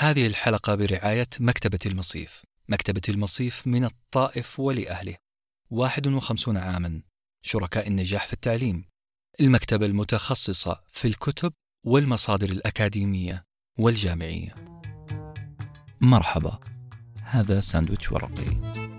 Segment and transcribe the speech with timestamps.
[0.00, 2.42] هذه الحلقة برعاية مكتبة المصيف.
[2.68, 5.14] مكتبة المصيف من الطائف ولأهله.
[5.70, 7.02] 51 عاما.
[7.42, 8.84] شركاء النجاح في التعليم.
[9.40, 11.52] المكتبة المتخصصة في الكتب
[11.86, 13.44] والمصادر الأكاديمية
[13.78, 14.54] والجامعية.
[16.00, 16.60] مرحبا.
[17.22, 18.97] هذا ساندويتش ورقي.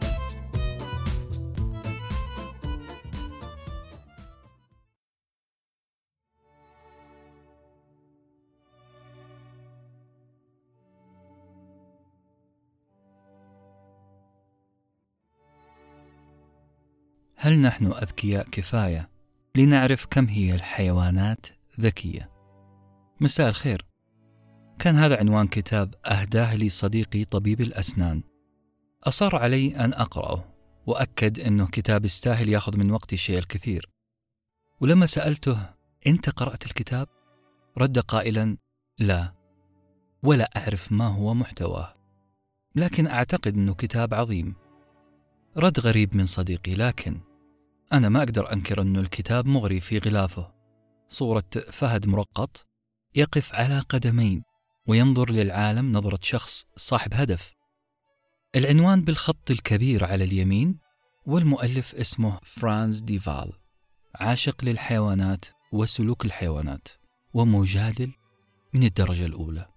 [17.41, 19.09] هل نحن أذكياء كفاية
[19.55, 21.48] لنعرف كم هي الحيوانات
[21.79, 22.31] ذكية؟
[23.21, 23.85] مساء الخير
[24.79, 28.23] كان هذا عنوان كتاب أهداه لي صديقي طبيب الأسنان
[29.03, 30.53] أصر علي أن أقرأه
[30.88, 33.90] وأكد أنه كتاب يستاهل ياخذ من وقتي الشيء الكثير
[34.81, 35.70] ولما سألته
[36.07, 37.07] أنت قرأت الكتاب؟
[37.77, 38.57] رد قائلا
[38.99, 39.34] لا
[40.23, 41.93] ولا أعرف ما هو محتواه
[42.76, 44.55] لكن أعتقد أنه كتاب عظيم
[45.57, 47.29] رد غريب من صديقي لكن
[47.93, 50.54] أنا ما أقدر أنكر أن الكتاب مغري في غلافه.
[51.07, 52.68] صورة فهد مرقط
[53.15, 54.43] يقف على قدمين
[54.87, 57.54] وينظر للعالم نظرة شخص صاحب هدف.
[58.55, 60.79] العنوان بالخط الكبير على اليمين
[61.26, 63.54] والمؤلف اسمه فرانز ديفال
[64.16, 66.88] عاشق للحيوانات وسلوك الحيوانات
[67.34, 68.12] ومجادل
[68.74, 69.68] من الدرجة الأولى.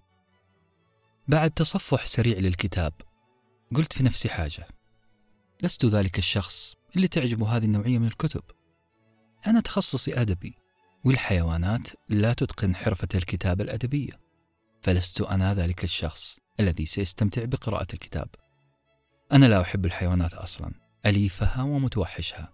[1.29, 2.93] بعد تصفح سريع للكتاب
[3.75, 4.69] قلت في نفسي حاجة
[5.63, 6.82] لست ذلك الشخص.
[6.97, 8.43] اللي تعجبه هذه النوعية من الكتب.
[9.47, 10.55] أنا تخصصي أدبي
[11.05, 14.21] والحيوانات لا تتقن حرفة الكتابة الأدبية
[14.83, 18.29] فلست أنا ذلك الشخص الذي سيستمتع بقراءة الكتاب.
[19.33, 20.73] أنا لا أحب الحيوانات أصلا.
[21.07, 22.53] أليفها ومتوحشها.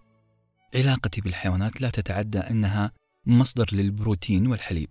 [0.75, 2.91] علاقتي بالحيوانات لا تتعدى أنها
[3.25, 4.89] مصدر للبروتين والحليب.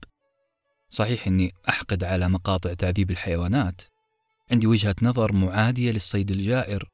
[0.89, 3.83] صحيح أني أحقد على مقاطع تعذيب الحيوانات.
[4.51, 6.89] عندي وجهة نظر معادية للصيد الجائر.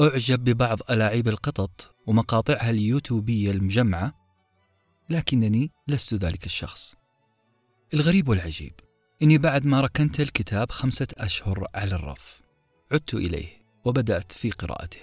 [0.00, 4.14] أعجب ببعض ألاعيب القطط ومقاطعها اليوتيوبية المجمعة
[5.10, 6.94] لكنني لست ذلك الشخص.
[7.94, 8.72] الغريب والعجيب
[9.22, 12.40] إني بعد ما ركنت الكتاب خمسة أشهر على الرف
[12.92, 13.48] عدت إليه
[13.84, 15.00] وبدأت في قراءته.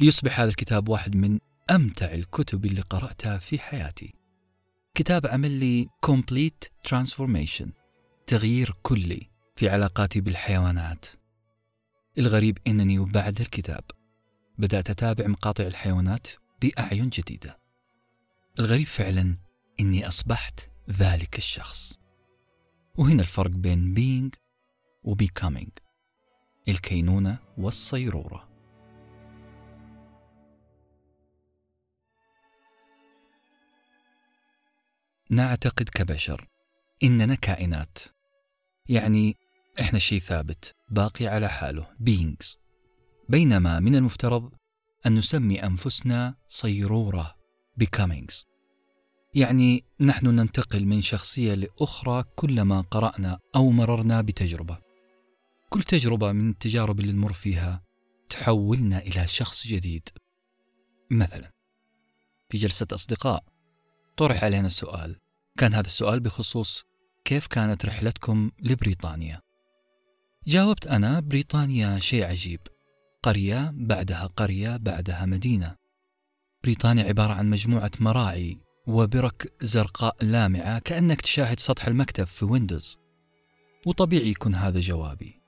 [0.00, 1.38] ليصبح هذا الكتاب واحد من
[1.70, 4.14] أمتع الكتب اللي قرأتها في حياتي.
[4.94, 7.68] كتاب عمل لي complete transformation
[8.26, 11.06] تغيير كلي في علاقاتي بالحيوانات.
[12.18, 13.84] الغريب إنني وبعد الكتاب
[14.58, 16.26] بدأت أتابع مقاطع الحيوانات
[16.62, 17.58] بأعين جديدة.
[18.58, 19.36] الغريب فعلا
[19.80, 21.98] إني أصبحت ذلك الشخص.
[22.94, 24.38] وهنا الفرق بين being
[25.04, 25.70] و becoming
[26.68, 28.48] الكينونة والصيرورة.
[35.30, 36.48] نعتقد كبشر
[37.02, 37.98] إننا كائنات
[38.88, 39.36] يعني
[39.80, 42.63] إحنا شيء ثابت باقي على حاله beings
[43.28, 44.52] بينما من المفترض
[45.06, 47.34] أن نسمي أنفسنا صيرورة
[47.82, 48.44] becomings.
[49.34, 54.78] يعني نحن ننتقل من شخصية لأخرى كلما قرأنا أو مررنا بتجربة.
[55.68, 57.82] كل تجربة من التجارب اللي نمر فيها
[58.28, 60.08] تحولنا إلى شخص جديد.
[61.10, 61.50] مثلا
[62.48, 63.44] في جلسة أصدقاء
[64.16, 65.20] طرح علينا السؤال
[65.58, 66.84] كان هذا السؤال بخصوص
[67.24, 69.40] كيف كانت رحلتكم لبريطانيا؟
[70.46, 72.60] جاوبت أنا بريطانيا شيء عجيب.
[73.24, 75.76] قرية بعدها قرية بعدها مدينة.
[76.64, 82.98] بريطانيا عبارة عن مجموعة مراعي وبرك زرقاء لامعة كأنك تشاهد سطح المكتب في ويندوز.
[83.86, 85.40] وطبيعي يكون هذا جوابي،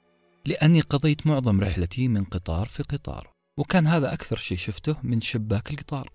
[0.46, 5.70] لأني قضيت معظم رحلتي من قطار في قطار، وكان هذا أكثر شيء شفته من شباك
[5.70, 6.08] القطار.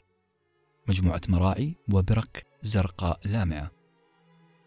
[0.87, 3.71] مجموعة مراعي وبرك زرقاء لامعة.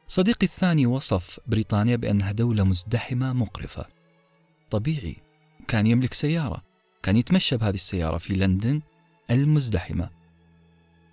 [0.06, 3.86] صديقي الثاني وصف بريطانيا بأنها دولة مزدحمة مقرفة.
[4.70, 5.16] طبيعي،
[5.68, 6.73] كان يملك سيارة
[7.04, 8.82] كان يتمشى بهذه السيارة في لندن
[9.30, 10.10] المزدحمة.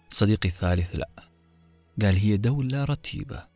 [0.10, 1.10] صديقي الثالث لا.
[2.02, 3.48] قال هي دولة رتيبة.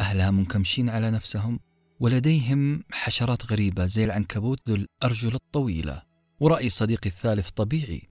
[0.00, 1.60] أهلها منكمشين على نفسهم
[2.00, 6.02] ولديهم حشرات غريبة زي العنكبوت ذو الأرجل الطويلة.
[6.40, 8.02] ورأي صديقي الثالث طبيعي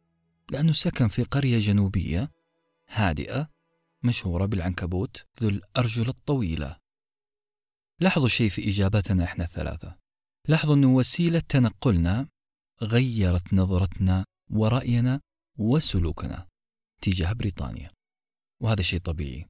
[0.52, 2.32] لأنه سكن في قرية جنوبية
[2.90, 3.50] هادئة
[4.04, 6.78] مشهورة بالعنكبوت ذو الأرجل الطويلة.
[8.00, 9.96] لاحظوا شيء في إجابتنا إحنا الثلاثة.
[10.48, 12.28] لاحظوا أن وسيلة تنقلنا
[12.84, 15.22] غيرت نظرتنا ورأينا
[15.60, 16.48] وسلوكنا
[17.02, 17.92] تجاه بريطانيا.
[18.64, 19.46] وهذا شيء طبيعي.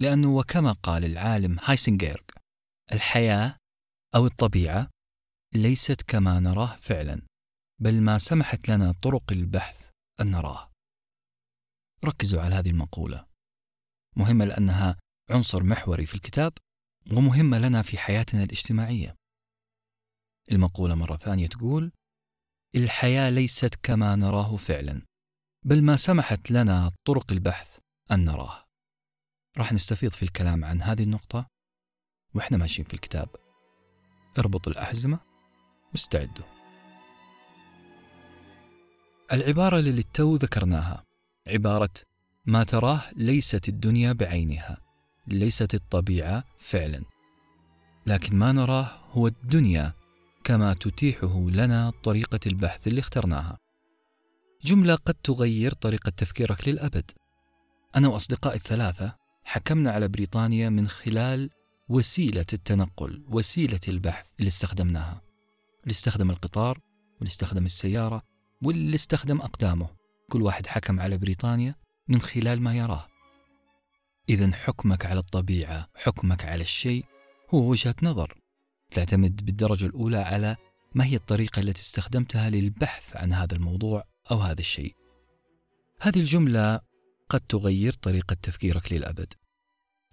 [0.00, 2.22] لأنه وكما قال العالم هايسنجيرغ
[2.92, 3.56] الحياة
[4.14, 4.90] أو الطبيعة
[5.54, 7.22] ليست كما نراه فعلا
[7.80, 10.70] بل ما سمحت لنا طرق البحث أن نراه.
[12.04, 13.26] ركزوا على هذه المقولة.
[14.16, 14.96] مهمة لأنها
[15.30, 16.52] عنصر محوري في الكتاب
[17.12, 19.16] ومهمة لنا في حياتنا الاجتماعية.
[20.52, 21.92] المقولة مرة ثانية تقول
[22.74, 25.02] الحياة ليست كما نراه فعلا
[25.64, 27.78] بل ما سمحت لنا طرق البحث
[28.12, 28.64] أن نراه.
[29.58, 31.46] راح نستفيض في الكلام عن هذه النقطة
[32.34, 33.28] وإحنا ماشيين في الكتاب.
[34.38, 35.18] اربطوا الأحزمة
[35.92, 36.44] واستعدوا.
[39.32, 41.04] العبارة اللي التو ذكرناها
[41.46, 41.94] عبارة
[42.46, 44.78] ما تراه ليست الدنيا بعينها
[45.26, 47.02] ليست الطبيعة فعلا
[48.06, 49.99] لكن ما نراه هو الدنيا
[50.50, 53.58] كما تتيحه لنا طريقة البحث اللي اخترناها.
[54.64, 57.10] جملة قد تغير طريقة تفكيرك للأبد.
[57.96, 61.50] أنا وأصدقائي الثلاثة حكمنا على بريطانيا من خلال
[61.88, 65.22] وسيلة التنقل وسيلة البحث اللي استخدمناها.
[65.82, 66.78] اللي استخدم القطار
[67.14, 68.22] واللي استخدم السيارة
[68.62, 69.88] واللي استخدم أقدامه.
[70.30, 71.74] كل واحد حكم على بريطانيا
[72.08, 73.06] من خلال ما يراه.
[74.28, 77.04] إذا حكمك على الطبيعة حكمك على الشيء
[77.50, 78.39] هو وجهة نظر.
[78.90, 80.56] تعتمد بالدرجة الأولى على
[80.94, 84.94] ما هي الطريقة التي استخدمتها للبحث عن هذا الموضوع أو هذا الشيء.
[86.00, 86.80] هذه الجملة
[87.28, 89.32] قد تغير طريقة تفكيرك للأبد.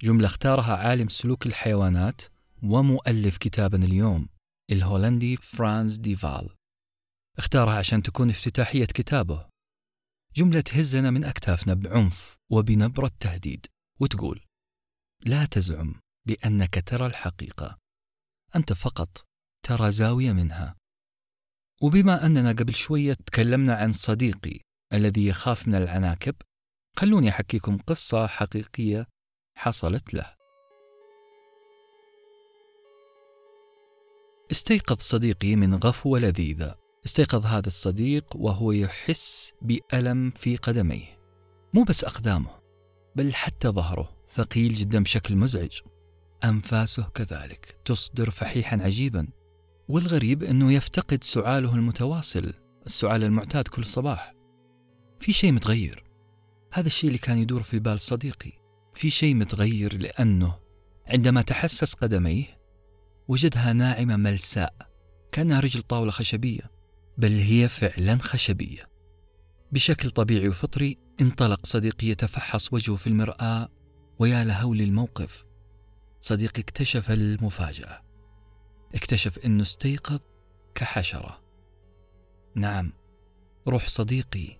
[0.02, 2.22] جملة اختارها عالم سلوك الحيوانات
[2.64, 4.30] ومؤلف كتابنا اليوم
[4.72, 6.50] الهولندي فرانز ديفال.
[7.38, 9.46] اختارها عشان تكون افتتاحية كتابه.
[10.36, 13.66] جملة تهزنا من أكتافنا بعنف وبنبرة تهديد
[14.00, 14.46] وتقول
[15.26, 15.96] لا تزعم
[16.26, 17.78] بأنك ترى الحقيقة.
[18.56, 19.26] أنت فقط
[19.64, 20.76] ترى زاوية منها.
[21.82, 24.60] وبما أننا قبل شوية تكلمنا عن صديقي
[24.94, 26.36] الذي يخاف من العناكب
[26.98, 29.08] خلوني أحكيكم قصة حقيقية
[29.58, 30.38] حصلت له.
[34.52, 36.76] استيقظ صديقي من غفوة لذيذة.
[37.06, 41.20] استيقظ هذا الصديق وهو يحس بألم في قدميه.
[41.74, 42.60] مو بس أقدامه
[43.16, 45.80] بل حتى ظهره ثقيل جدا بشكل مزعج.
[46.44, 47.80] أنفاسه كذلك.
[47.86, 49.28] تصدر فحيحا عجيبا.
[49.88, 52.54] والغريب أنه يفتقد سعاله المتواصل
[52.86, 54.34] السعال المعتاد كل صباح.
[55.20, 56.04] في شيء متغير.
[56.74, 58.52] هذا الشيء اللي كان يدور في بال صديقي.
[58.94, 60.60] في شيء متغير لأنه
[61.08, 62.60] عندما تحسس قدميه
[63.28, 64.74] وجدها ناعمة ملساء
[65.32, 66.72] كأنها رجل طاولة خشبية.
[67.18, 68.90] بل هي فعلا خشبية.
[69.72, 73.70] بشكل طبيعي وفطري انطلق صديقي يتفحص وجهه في المرآة
[74.20, 75.46] ويا لهول الموقف.
[76.22, 78.02] صديقي اكتشف المفاجأة.
[78.96, 80.20] اكتشف إنه استيقظ
[80.76, 81.42] كحشرة.
[82.56, 82.94] نعم
[83.68, 84.60] روح صديقي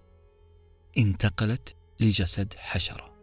[0.98, 3.18] انتقلت لجسد حشرة.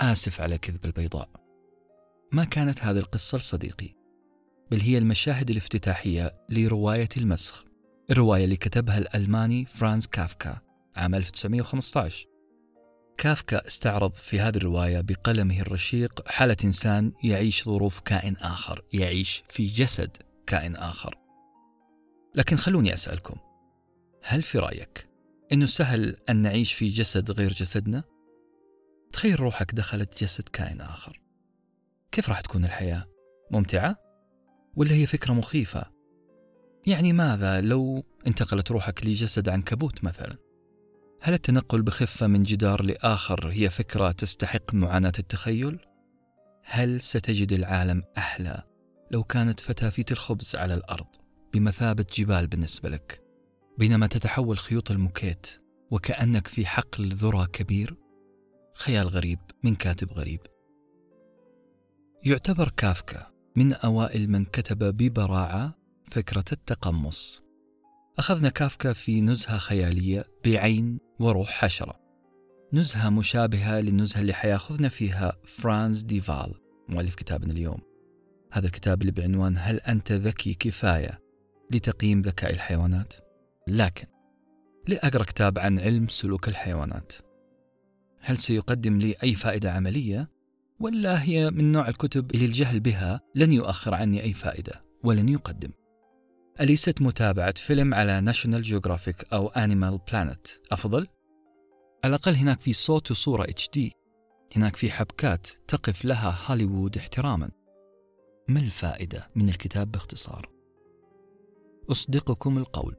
[0.00, 1.46] آسف على كذب البيضاء.
[2.32, 3.94] ما كانت هذه القصة لصديقي
[4.70, 7.64] بل هي المشاهد الافتتاحية لرواية المسخ
[8.10, 10.58] الرواية اللي كتبها الألماني فرانز كافكا
[10.96, 12.26] عام 1915
[13.18, 19.64] كافكا استعرض في هذه الرواية بقلمه الرشيق حالة إنسان يعيش ظروف كائن آخر يعيش في
[19.66, 20.16] جسد
[20.46, 21.18] كائن آخر
[22.34, 23.36] لكن خلوني أسألكم
[24.22, 25.08] هل في رأيك
[25.52, 28.04] أنه سهل أن نعيش في جسد غير جسدنا؟
[29.12, 31.20] تخيل روحك دخلت جسد كائن آخر
[32.12, 33.06] كيف راح تكون الحياة؟
[33.50, 33.96] ممتعة؟
[34.76, 35.84] ولا هي فكرة مخيفة؟
[36.86, 40.45] يعني ماذا لو انتقلت روحك لجسد عنكبوت مثلا؟
[41.20, 45.78] هل التنقل بخفة من جدار لآخر هي فكرة تستحق معاناة التخيل؟
[46.64, 48.62] هل ستجد العالم أحلى
[49.10, 51.06] لو كانت فتافيت الخبز على الأرض
[51.54, 53.22] بمثابة جبال بالنسبة لك
[53.78, 55.46] بينما تتحول خيوط الموكيت
[55.90, 57.96] وكأنك في حقل ذرة كبير؟
[58.74, 60.40] خيال غريب من كاتب غريب
[62.26, 63.26] يعتبر كافكا
[63.56, 65.74] من أوائل من كتب ببراعة
[66.04, 67.42] فكرة التقمص
[68.18, 72.00] أخذنا كافكا في نزهة خيالية بعين وروح حشرة
[72.72, 76.54] نزهة مشابهة للنزهة اللي حيأخذنا فيها فرانز ديفال
[76.88, 77.78] مؤلف كتابنا اليوم
[78.52, 81.20] هذا الكتاب اللي بعنوان هل أنت ذكي كفاية
[81.70, 83.14] لتقييم ذكاء الحيوانات؟
[83.68, 84.06] لكن
[84.88, 87.12] لأقرأ كتاب عن علم سلوك الحيوانات
[88.20, 90.30] هل سيقدم لي أي فائدة عملية؟
[90.80, 95.70] ولا هي من نوع الكتب اللي الجهل بها لن يؤخر عني أي فائدة ولن يقدم
[96.60, 101.06] أليست متابعة فيلم على National Geographic أو Animal Planet أفضل؟
[102.04, 103.92] على الأقل هناك في صوت وصورة اتش دي
[104.56, 107.50] هناك في حبكات تقف لها هوليوود احتراما.
[108.48, 110.50] ما الفائدة من الكتاب باختصار؟
[111.90, 112.96] أصدقكم القول.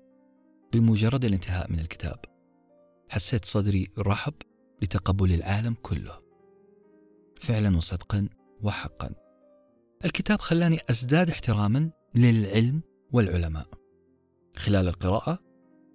[0.74, 2.20] بمجرد الانتهاء من الكتاب.
[3.10, 4.34] حسيت صدري رحب
[4.82, 6.18] لتقبل العالم كله.
[7.42, 8.30] فعلا وصدقا
[8.62, 9.10] وحقا.
[10.06, 13.68] الكتاب خلاني أزداد احتراما للعلم والعلماء.
[14.56, 15.40] خلال القراءة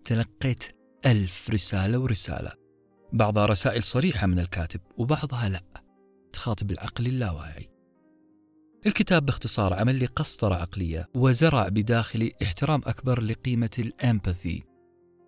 [0.04, 0.64] تلقيت
[1.06, 2.52] ألف رسالة ورسالة.
[3.12, 5.62] بعضها رسائل صريحة من الكاتب وبعضها لا.
[6.32, 7.68] تخاطب العقل اللاواعي.
[8.86, 14.62] الكتاب باختصار عمل لي قسطرة عقلية وزرع بداخلي احترام أكبر لقيمة الأمباثي.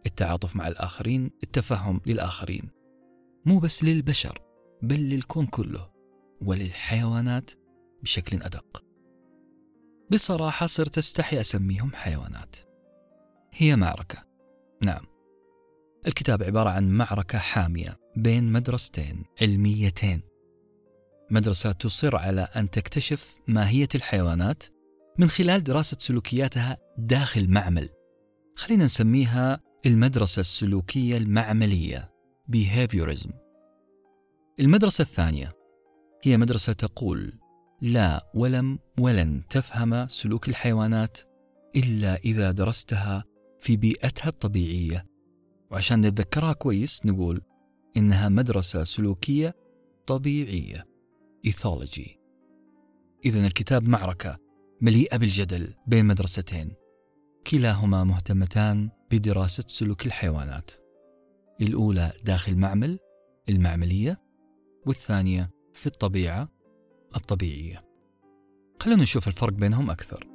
[0.06, 2.70] التعاطف مع الآخرين التفهم للآخرين.
[3.46, 4.38] مو بس للبشر
[4.82, 5.90] بل للكون كله.
[6.42, 7.50] وللحيوانات
[8.02, 8.83] بشكل أدق.
[10.10, 12.56] بصراحة صرت أستحي أسميهم حيوانات.
[13.52, 14.24] هي معركة.
[14.82, 15.04] نعم.
[16.06, 20.22] الكتاب عبارة عن معركة حامية بين مدرستين علميتين.
[21.30, 24.64] مدرسة تصر على أن تكتشف ماهية الحيوانات
[25.18, 27.88] من خلال دراسة سلوكياتها داخل معمل.
[28.56, 32.12] خلينا نسميها المدرسة السلوكية المعملية
[32.56, 33.30] behaviorism.
[34.60, 35.52] المدرسة الثانية
[36.22, 37.32] هي مدرسة تقول
[37.80, 41.18] لا ولم ولن تفهم سلوك الحيوانات
[41.76, 43.24] إلا إذا درستها
[43.60, 45.06] في بيئتها الطبيعية.
[45.70, 47.42] وعشان نتذكرها كويس نقول
[47.96, 49.54] إنها مدرسة سلوكية
[50.06, 50.86] طبيعية.
[51.46, 52.20] إيثولوجي.
[53.24, 54.38] إذا الكتاب معركة
[54.80, 56.72] مليئة بالجدل بين مدرستين.
[57.46, 60.70] كلاهما مهتمتان بدراسة سلوك الحيوانات.
[61.60, 62.98] الأولى داخل معمل
[63.48, 64.20] المعملية
[64.86, 66.53] والثانية في الطبيعة.
[67.16, 67.84] الطبيعية
[68.80, 70.28] خلونا نشوف الفرق بينهم أكثر.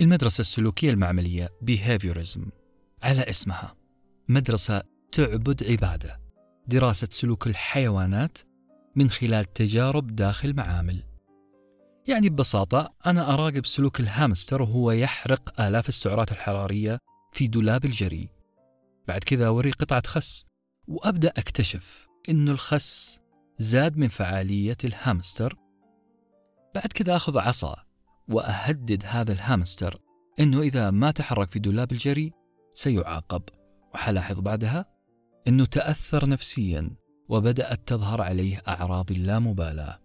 [0.00, 2.40] المدرسة السلوكية المعملية behaviorism
[3.02, 3.74] على اسمها.
[4.28, 6.20] مدرسة تعبد عبادة.
[6.68, 8.38] دراسة سلوك الحيوانات
[8.96, 11.02] من خلال تجارب داخل معامل.
[12.08, 16.98] يعني ببساطة أنا أراقب سلوك الهامستر وهو يحرق آلاف السعرات الحرارية
[17.32, 18.28] في دولاب الجري.
[19.08, 20.44] بعد كذا أوريه قطعة خس
[20.88, 23.20] وأبدأ أكتشف أن الخس
[23.56, 25.56] زاد من فعالية الهامستر.
[26.74, 27.76] بعد كذا أخذ عصا
[28.28, 29.98] وأهدد هذا الهامستر
[30.40, 32.32] أنه إذا ما تحرك في دولاب الجري
[32.74, 33.42] سيعاقب.
[33.94, 34.86] وحلاحظ بعدها
[35.48, 36.90] أنه تأثر نفسيا
[37.28, 40.00] وبدأت تظهر عليه أعراض اللامبالاة.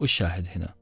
[0.00, 0.74] والشاهد هنا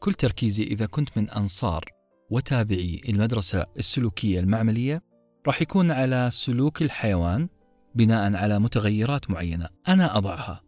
[0.00, 1.84] كل تركيزي إذا كنت من أنصار
[2.30, 5.02] وتابعي المدرسة السلوكية المعملية
[5.46, 7.48] راح يكون على سلوك الحيوان
[7.94, 9.68] بناء على متغيرات معينة.
[9.88, 10.67] أنا أضعها.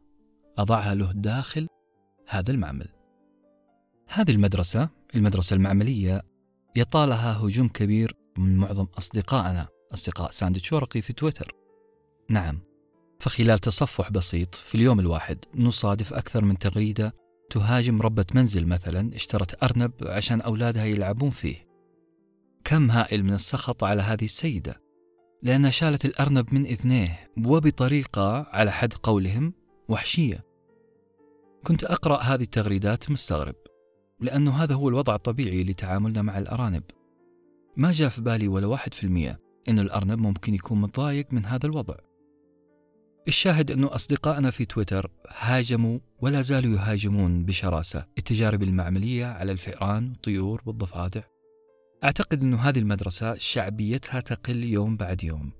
[0.60, 1.66] أضعها له داخل
[2.28, 2.88] هذا المعمل.
[4.08, 6.22] هذه المدرسة المدرسة المعملية
[6.76, 11.54] يطالها هجوم كبير من معظم أصدقائنا أصدقاء ساندويتش ورقي في تويتر.
[12.28, 12.60] نعم
[13.20, 17.14] فخلال تصفح بسيط في اليوم الواحد نصادف أكثر من تغريدة
[17.50, 21.68] تهاجم ربة منزل مثلا اشترت أرنب عشان أولادها يلعبون فيه.
[22.64, 24.80] كم هائل من السخط على هذه السيدة.
[25.42, 29.52] لأنها شالت الأرنب من إذنيه وبطريقة على حد قولهم
[29.88, 30.49] وحشية.
[31.64, 33.54] كنت أقرأ هذه التغريدات مستغرب
[34.20, 36.82] لأنه هذا هو الوضع الطبيعي لتعاملنا مع الأرانب.
[37.76, 41.66] ما جاء في بالي ولا واحد في المية أن الأرنب ممكن يكون متضايق من هذا
[41.66, 41.94] الوضع.
[43.28, 50.62] الشاهد أنه أصدقائنا في تويتر هاجموا ولا زالوا يهاجمون بشراسة التجارب المعملية على الفئران والطيور
[50.66, 51.22] والضفادع.
[52.04, 55.52] أعتقد أن هذه المدرسة شعبيتها تقل يوم بعد يوم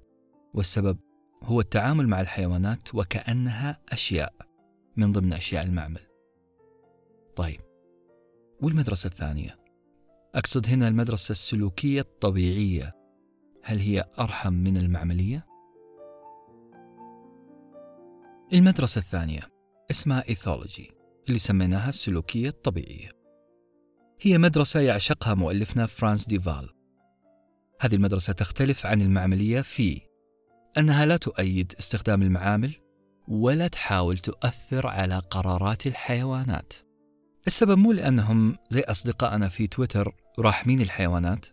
[0.55, 0.99] والسبب
[1.43, 4.50] هو التعامل مع الحيوانات وكأنها أشياء.
[5.01, 6.01] من ضمن أشياء المعمل.
[7.37, 7.61] طيب
[8.63, 9.59] والمدرسة الثانية؟
[10.35, 12.97] أقصد هنا المدرسة السلوكية الطبيعية.
[13.63, 15.47] هل هي أرحم من المعملية؟
[18.53, 19.41] المدرسة الثانية
[19.91, 20.91] اسمها ethology
[21.29, 23.11] اللي سميناها السلوكية الطبيعية.
[24.21, 26.69] هي مدرسة يعشقها مؤلفنا فرانس ديفال.
[27.81, 30.01] هذه المدرسة تختلف عن المعملية في
[30.79, 32.75] أنها لا تؤيد استخدام المعامل
[33.31, 36.73] ولا تحاول تؤثر على قرارات الحيوانات.
[37.47, 41.47] السبب مو لأنهم زي أصدقائنا في تويتر راحمين الحيوانات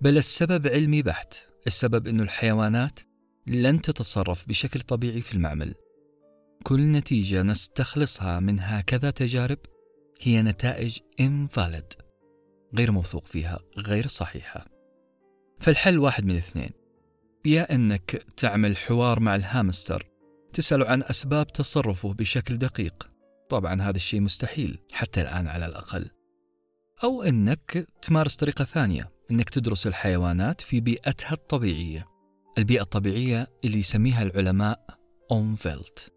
[0.00, 1.34] بل السبب علمي بحت.
[1.66, 3.00] السبب أن الحيوانات
[3.46, 5.74] لن تتصرف بشكل طبيعي في المعمل.
[6.64, 9.58] كل نتيجة نستخلصها من هكذا تجارب
[10.20, 12.02] هي نتائج invalid
[12.74, 14.66] غير موثوق فيها غير صحيحة.
[15.58, 16.70] فالحل واحد من اثنين.
[17.44, 20.07] يا أنك تعمل حوار مع الهامستر
[20.52, 23.10] تسأل عن أسباب تصرفه بشكل دقيق.
[23.50, 26.10] طبعا هذا الشيء مستحيل حتى الآن على الأقل.
[27.04, 32.06] أو أنك تمارس طريقة ثانية أنك تدرس الحيوانات في بيئتها الطبيعية.
[32.58, 34.86] البيئة الطبيعية اللي يسميها العلماء
[35.30, 36.12] Umwelt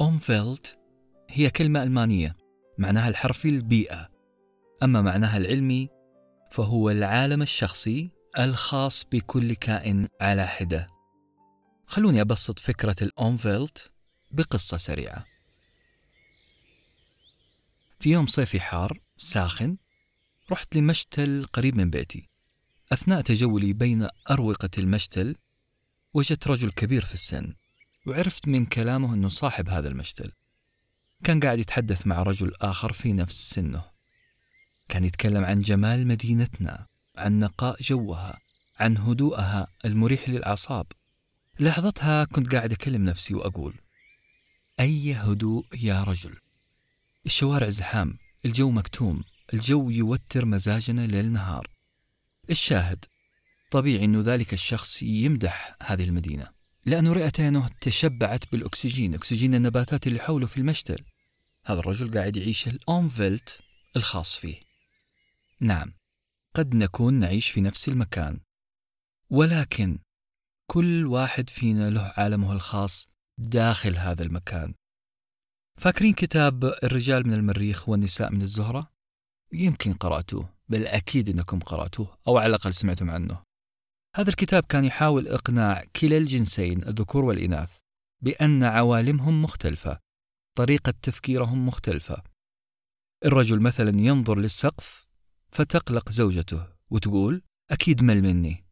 [0.00, 0.78] Umwelt
[1.30, 2.36] هي كلمة ألمانية
[2.78, 4.08] معناها الحرفي البيئة.
[4.82, 5.88] أما معناها العلمي
[6.52, 10.99] فهو العالم الشخصي الخاص بكل كائن على حدة.
[11.90, 13.90] خلوني أبسط فكرة ال Umwelt
[14.30, 15.26] بقصة سريعة.
[18.00, 19.76] في يوم صيفي حار ساخن
[20.50, 22.28] رحت لمشتل قريب من بيتي.
[22.92, 25.36] أثناء تجولي بين أروقة المشتل
[26.14, 27.54] وجدت رجل كبير في السن
[28.06, 30.32] وعرفت من كلامه أنه صاحب هذا المشتل.
[31.24, 33.84] كان قاعد يتحدث مع رجل آخر في نفس سنه.
[34.88, 38.40] كان يتكلم عن جمال مدينتنا عن نقاء جوها
[38.76, 40.86] عن هدوءها المريح للأعصاب.
[41.60, 43.74] لحظتها كنت قاعد أكلم نفسي وأقول
[44.80, 46.36] أي هدوء يا رجل.
[47.26, 49.24] الشوارع زحام الجو مكتوم
[49.54, 51.66] الجو يوتر مزاجنا ليل نهار.
[52.50, 53.04] الشاهد
[53.70, 56.50] طبيعي أنه ذلك الشخص يمدح هذه المدينة
[56.86, 61.04] لأنه رئتينه تشبعت بالأكسجين أكسجين النباتات اللي حوله في المشتل.
[61.64, 63.60] هذا الرجل قاعد يعيش الأونفيلت
[63.96, 64.60] الخاص فيه.
[65.60, 65.92] نعم
[66.54, 68.40] قد نكون نعيش في نفس المكان.
[69.30, 69.98] ولكن
[70.72, 73.08] كل واحد فينا له عالمه الخاص
[73.38, 74.74] داخل هذا المكان.
[75.80, 78.92] فاكرين كتاب الرجال من المريخ والنساء من الزهرة؟
[79.52, 83.42] يمكن قرأتوه بل أكيد أنكم قرأتوه أو على الأقل سمعتم عنه.
[84.16, 87.78] هذا الكتاب كان يحاول إقناع كلا الجنسين الذكور والإناث
[88.22, 89.98] بأن عوالمهم مختلفة
[90.56, 92.22] طريقة تفكيرهم مختلفة.
[93.24, 95.06] الرجل مثلا ينظر للسقف
[95.52, 98.69] فتقلق زوجته وتقول أكيد مل مني.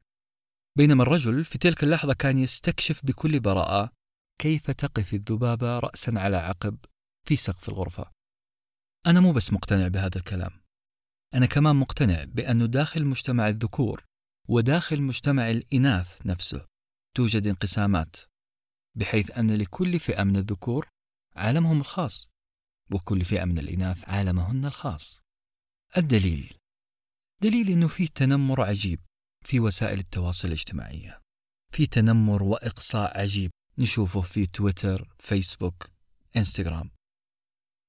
[0.78, 3.92] بينما الرجل في تلك اللحظة كان يستكشف بكل براءة
[4.40, 6.78] كيف تقف الذبابة رأسا على عقب
[7.28, 8.11] في سقف الغرفة.
[9.06, 10.61] أنا مو بس مقتنع بهذا الكلام.
[11.35, 14.04] أنا كمان مقتنع بأنه داخل مجتمع الذكور
[14.49, 16.66] وداخل مجتمع الإناث نفسه
[17.16, 18.16] توجد انقسامات
[18.97, 20.88] بحيث أن لكل فئة من الذكور
[21.37, 22.28] عالمهم الخاص
[22.92, 25.20] وكل فئة من الإناث عالمهن الخاص.
[25.97, 26.54] الدليل.
[27.42, 29.07] دليل أنه في تنمر عجيب.
[29.45, 31.21] في وسائل التواصل الاجتماعية
[31.73, 35.90] في تنمر وإقصاء عجيب نشوفه في تويتر فيسبوك
[36.37, 36.90] إنستغرام.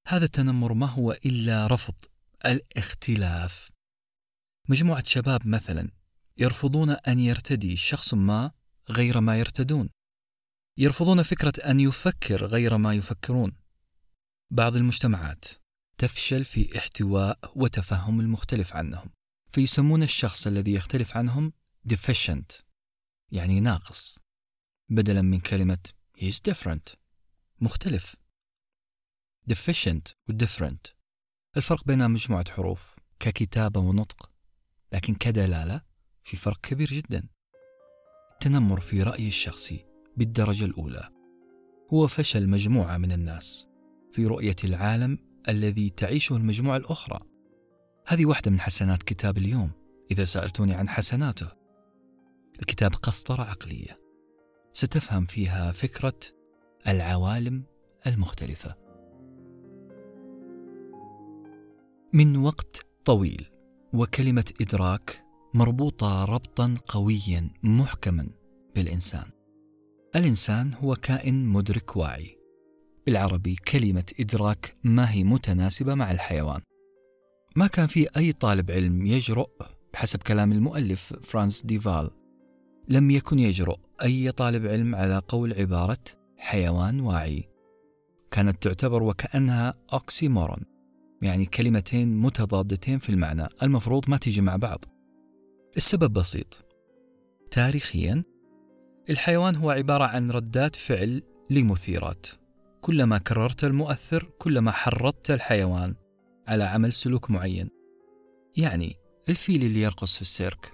[0.08, 1.94] هذا التنمر ما هو إلا رفض
[2.46, 3.70] الاختلاف.
[4.68, 5.90] مجموعة شباب مثلا
[6.38, 8.50] يرفضون أن يرتدي شخص ما
[8.90, 9.90] غير ما يرتدون.
[10.78, 13.56] يرفضون فكرة أن يفكر غير ما يفكرون.
[14.50, 15.44] بعض المجتمعات
[15.98, 19.10] تفشل في احتواء وتفهم المختلف عنهم.
[19.52, 21.52] فيسمون الشخص الذي يختلف عنهم
[21.92, 22.62] deficient
[23.32, 24.18] يعني ناقص
[24.88, 25.78] بدلا من كلمة
[26.18, 26.94] he's different
[27.60, 28.16] مختلف.
[29.52, 30.92] deficient و different.
[31.56, 34.30] الفرق بينها مجموعة حروف ككتابة ونطق
[34.92, 35.82] لكن كدلالة
[36.22, 37.28] في فرق كبير جدا.
[38.32, 39.86] التنمر في رأيي الشخصي
[40.16, 41.10] بالدرجة الأولى.
[41.92, 43.66] هو فشل مجموعة من الناس
[44.12, 47.29] في رؤية العالم الذي تعيشه المجموعة الأخرى.
[48.06, 49.70] هذه واحدة من حسنات كتاب اليوم
[50.10, 51.48] إذا سألتوني عن حسناته.
[52.60, 54.00] الكتاب قسطرة عقلية.
[54.72, 56.18] ستفهم فيها فكرة
[56.88, 57.64] العوالم
[58.06, 58.74] المختلفة.
[62.14, 63.46] من وقت طويل
[63.94, 68.28] وكلمة إدراك مربوطة ربطا قويا محكما
[68.74, 69.30] بالإنسان.
[70.16, 72.38] الإنسان هو كائن مدرك واعي.
[73.06, 76.60] بالعربي كلمة إدراك ما هي متناسبة مع الحيوان.
[77.56, 79.50] ما كان في أي طالب علم يجرؤ
[79.92, 82.10] بحسب كلام المؤلف فرانس ديفال.
[82.88, 85.98] لم يكن يجرؤ أي طالب علم على قول عبارة
[86.38, 87.48] حيوان واعي.
[88.30, 90.60] كانت تعتبر وكأنها oxymoron
[91.22, 94.84] يعني كلمتين متضادتين في المعنى المفروض ما تجي مع بعض.
[95.76, 96.66] السبب بسيط.
[97.50, 98.24] تاريخيا
[99.10, 102.26] الحيوان هو عبارة عن ردات فعل لمثيرات.
[102.80, 105.94] كلما كررت المؤثر كلما حرضت الحيوان.
[106.50, 107.70] على عمل سلوك معين.
[108.56, 108.96] يعني
[109.28, 110.72] الفيل اللي يرقص في السيرك.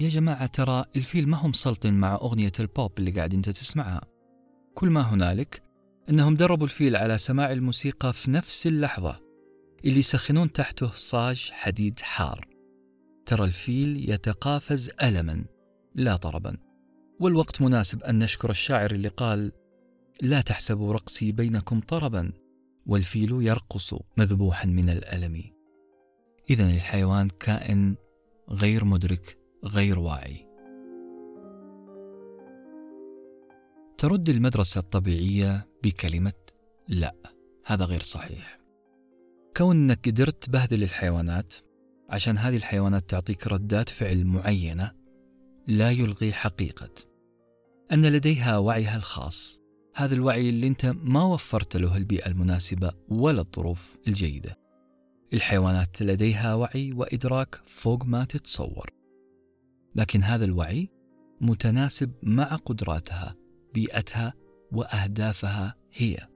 [0.00, 4.00] يا جماعة ترى الفيل ما هم سلطن مع أغنية البوب اللي قاعد أنت تسمعها.
[4.74, 5.62] كل ما هنالك
[6.10, 9.20] أنهم دربوا الفيل على سماع الموسيقى في نفس اللحظة
[9.84, 12.48] اللي يسخنون تحته صاج حديد حار.
[13.26, 15.44] ترى الفيل يتقافز ألما
[15.94, 16.56] لا طربا.
[17.20, 19.52] والوقت مناسب أن نشكر الشاعر اللي قال
[20.22, 22.32] لا تحسبوا رقصي بينكم طربا.
[22.86, 25.42] والفيل يرقص مذبوحا من الألم.
[26.50, 27.96] إذا الحيوان كائن
[28.50, 30.46] غير مدرك غير واعي.
[33.98, 36.32] ترد المدرسة الطبيعية بكلمة
[36.88, 37.14] لا
[37.66, 38.60] هذا غير صحيح.
[39.56, 41.54] كونك قدرت تبهدل الحيوانات
[42.08, 44.92] عشان هذه الحيوانات تعطيك ردات فعل معينة
[45.66, 46.90] لا يلغي حقيقة.
[47.92, 49.59] أن لديها وعيها الخاص.
[50.00, 54.58] هذا الوعي اللي أنت ما وفرت له البيئة المناسبة ولا الظروف الجيدة.
[55.32, 58.90] الحيوانات لديها وعي وإدراك فوق ما تتصور.
[59.94, 60.88] لكن هذا الوعي
[61.40, 63.36] متناسب مع قدراتها
[63.74, 64.34] بيئتها
[64.72, 66.28] وأهدافها هي.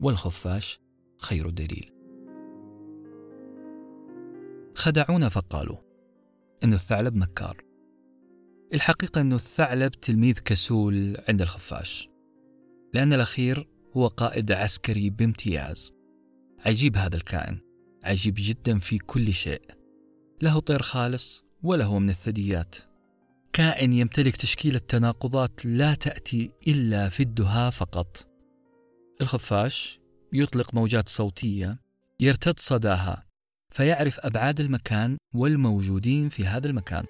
[0.00, 0.78] والخفاش
[1.18, 1.90] خير دليل.
[4.74, 5.76] خدعونا فقالوا
[6.64, 7.56] أن الثعلب مكار.
[8.74, 12.09] الحقيقة أن الثعلب تلميذ كسول عند الخفاش.
[12.94, 15.92] لأن الأخير هو قائد عسكري بامتياز.
[16.66, 17.60] عجيب هذا الكائن.
[18.04, 19.62] عجيب جدا في كل شيء.
[20.42, 22.76] له طير خالص ولا هو من الثدييات.
[23.52, 28.28] كائن يمتلك تشكيلة تناقضات لا تأتي إلا في الدهاء فقط.
[29.20, 30.00] الخفاش
[30.32, 31.80] يطلق موجات صوتية
[32.20, 33.26] يرتد صداها
[33.70, 37.04] فيعرف أبعاد المكان والموجودين في هذا المكان.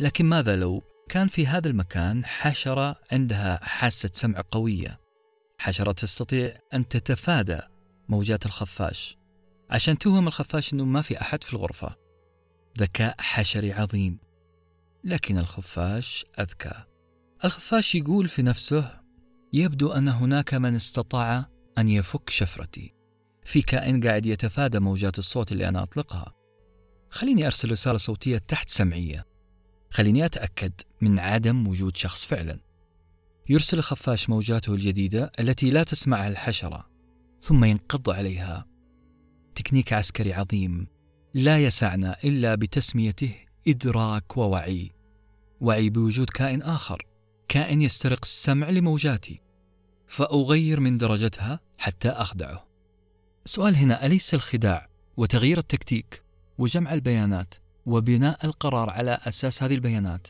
[0.00, 5.00] لكن ماذا لو كان في هذا المكان حشرة عندها حاسة سمع قوية.
[5.58, 7.60] حشرة تستطيع أن تتفادى
[8.08, 9.16] موجات الخفاش.
[9.70, 11.96] عشان توهم الخفاش أنه ما في أحد في الغرفة.
[12.78, 14.18] ذكاء حشري عظيم.
[15.04, 16.84] لكن الخفاش أذكى.
[17.44, 19.00] الخفاش يقول في نفسه
[19.52, 21.46] يبدو أن هناك من استطاع
[21.78, 22.94] أن يفك شفرتي.
[23.44, 26.34] في كائن قاعد يتفادى موجات الصوت اللي أنا أطلقها.
[27.10, 29.33] خليني أرسل رسالة صوتية تحت سمعية.
[29.94, 32.60] خليني أتأكد من عدم وجود شخص فعلا.
[33.48, 36.90] يرسل الخفاش موجاته الجديدة التي لا تسمعها الحشرة
[37.42, 38.66] ثم ينقض عليها.
[39.54, 40.86] تكنيك عسكري عظيم
[41.34, 43.34] لا يسعنا إلا بتسميته
[43.68, 44.92] إدراك ووعي.
[45.60, 47.06] وعي بوجود كائن آخر
[47.48, 49.40] كائن يسترق السمع لموجاتي.
[50.06, 52.66] فأغير من درجتها حتى أخدعه.
[53.46, 56.22] السؤال هنا أليس الخداع وتغيير التكتيك
[56.58, 57.54] وجمع البيانات
[57.86, 60.28] وبناء القرار على أساس هذه البيانات.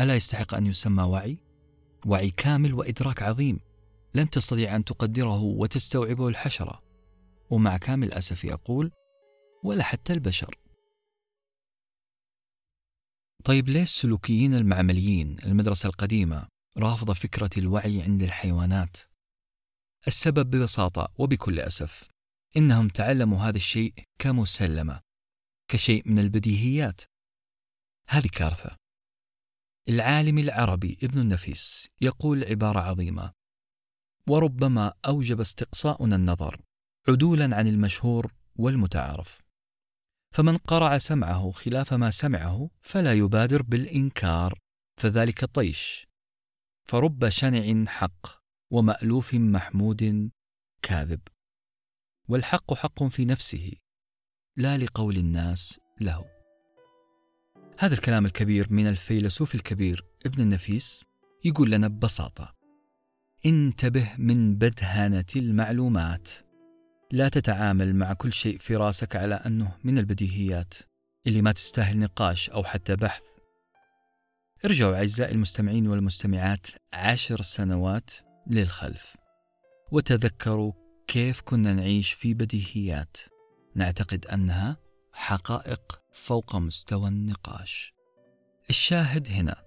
[0.00, 1.38] ألا يستحق أن يسمى وعي؟
[2.06, 3.60] وعي كامل وإدراك عظيم.
[4.14, 6.82] لن تستطيع أن تقدره وتستوعبه الحشرة.
[7.50, 8.92] ومع كامل أسفي أقول
[9.64, 10.58] ولا حتى البشر.
[13.44, 16.48] طيب ليش السلوكيين المعمليين المدرسة القديمة
[16.78, 18.96] رافضة فكرة الوعي عند الحيوانات؟
[20.06, 22.08] السبب ببساطة وبكل أسف
[22.56, 25.07] إنهم تعلموا هذا الشيء كمسلمة.
[25.68, 27.00] كشيء من البديهيات.
[28.08, 28.76] هذه كارثة.
[29.88, 33.32] العالم العربي ابن النفيس يقول عبارة عظيمة.
[34.28, 36.62] وربما أوجب استقصاؤنا النظر
[37.08, 39.40] عدولا عن المشهور والمتعارف.
[40.34, 44.58] فمن قرع سمعه خلاف ما سمعه فلا يبادر بالإنكار
[45.00, 46.06] فذلك طيش.
[46.88, 48.26] فرب شنع حق
[48.72, 50.30] ومألوف محمود
[50.82, 51.20] كاذب.
[52.28, 53.72] والحق حق في نفسه
[54.58, 56.24] لا لقول الناس له.
[57.78, 61.04] هذا الكلام الكبير من الفيلسوف الكبير ابن النفيس
[61.44, 62.54] يقول لنا ببساطة
[63.46, 66.28] انتبه من بدهنه المعلومات.
[67.12, 70.74] لا تتعامل مع كل شيء في راسك على أنه من البديهيات
[71.26, 73.24] اللي ما تستاهل نقاش أو حتى بحث.
[74.64, 78.10] ارجعوا أعزائي المستمعين والمستمعات عشر سنوات
[78.46, 79.16] للخلف
[79.92, 80.72] وتذكروا
[81.06, 83.16] كيف كنا نعيش في بديهيات.
[83.74, 84.76] نعتقد أنها
[85.12, 87.94] حقائق فوق مستوى النقاش.
[88.70, 89.64] الشاهد هنا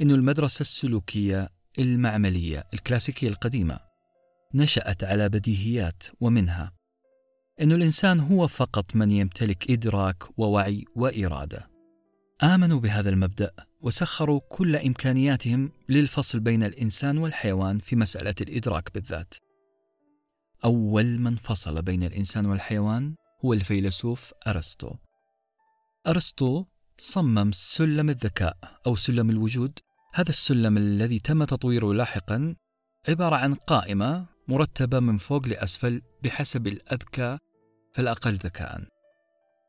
[0.00, 3.80] انه المدرسة السلوكية المعملية الكلاسيكية القديمة
[4.54, 6.72] نشأت على بديهيات ومنها
[7.60, 11.70] انه الإنسان هو فقط من يمتلك إدراك ووعي وإرادة.
[12.42, 19.34] آمنوا بهذا المبدأ وسخروا كل إمكانياتهم للفصل بين الإنسان والحيوان في مسألة الإدراك بالذات.
[20.64, 24.94] أول من فصل بين الإنسان والحيوان هو الفيلسوف أرسطو.
[26.06, 26.64] أرسطو
[26.98, 29.78] صمم سلم الذكاء أو سلم الوجود،
[30.14, 32.54] هذا السلم الذي تم تطويره لاحقا
[33.08, 37.38] عبارة عن قائمة مرتبة من فوق لأسفل بحسب الأذكى
[37.94, 38.80] فالأقل ذكاء.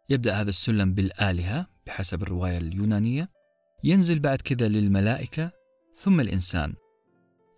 [0.10, 3.30] يبدأ هذا السلم بالآلهة بحسب الرواية اليونانية،
[3.84, 5.51] ينزل بعد كذا للملائكة
[5.95, 6.73] ثم الإنسان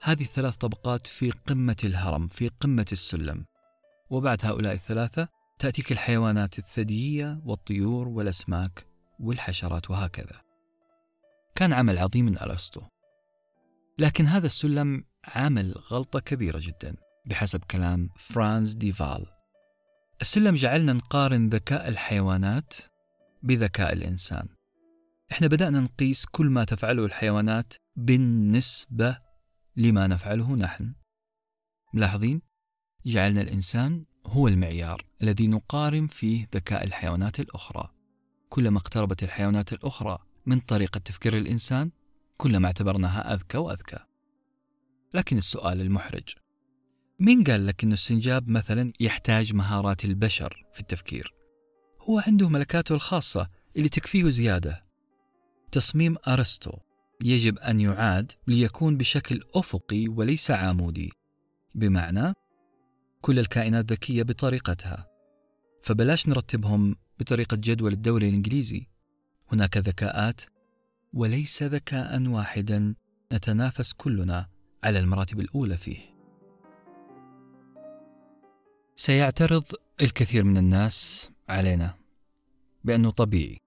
[0.06, 3.46] هذه الثلاث طبقات في قمة الهرم في قمة السلم.
[4.10, 5.28] وبعد هؤلاء الثلاثة
[5.60, 8.88] تأتيك الحيوانات الثديية والطيور والأسماك
[9.20, 10.42] والحشرات وهكذا.
[11.56, 12.82] كان عمل عظيم من أرسطو.
[14.00, 19.26] لكن هذا السلم عمل غلطة كبيرة جدا بحسب كلام فرانز ديفال.
[20.22, 22.74] السلم جعلنا نقارن ذكاء الحيوانات
[23.44, 24.48] بذكاء الإنسان.
[25.32, 29.23] إحنا بدأنا نقيس كل ما تفعله الحيوانات بالنسبة
[29.76, 30.94] لما نفعله نحن.
[31.94, 32.42] ملاحظين؟
[33.06, 37.90] جعلنا الإنسان هو المعيار الذي نقارن فيه ذكاء الحيوانات الأخرى.
[38.50, 41.92] كلما اقتربت الحيوانات الأخرى من طريقة تفكير الإنسان
[42.38, 44.00] كلما اعتبرناها أذكى وأذكى.
[45.14, 46.30] لكن السؤال المحرج
[47.20, 51.34] مين قال لك أن السنجاب مثلا يحتاج مهارات البشر في التفكير؟
[52.10, 54.86] هو عنده ملكاته الخاصة اللي تكفيه زيادة.
[55.72, 56.80] تصميم أرسطو.
[57.22, 61.12] يجب أن يعاد ليكون بشكل أفقي وليس عامودي
[61.76, 62.34] بمعنى
[63.22, 65.08] كل الكائنات ذكية بطريقتها.
[65.84, 68.88] فبلاش نرتبهم بطريقة جدول الدوري الإنجليزي.
[69.52, 70.42] هناك ذكاءات
[71.14, 72.96] وليس ذكاء واحدا
[73.34, 74.50] نتنافس كلنا
[74.84, 76.00] على المراتب الأولى فيه.
[78.96, 79.64] سيعترض
[80.02, 81.96] الكثير من الناس علينا
[82.84, 83.58] بأنه طبيعي.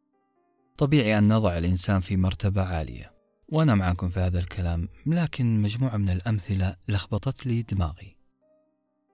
[0.78, 3.15] طبيعي أن نضع الإنسان في مرتبة عالية.
[3.48, 8.16] وأنا معكم في هذا الكلام لكن مجموعة من الأمثلة لخبطت لي دماغي.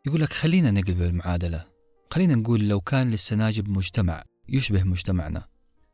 [0.07, 1.67] يقول لك خلينا نقلب المعادلة.
[2.11, 5.47] خلينا نقول لو كان للسناجب مجتمع يشبه مجتمعنا